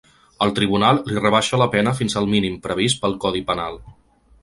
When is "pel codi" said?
3.07-3.49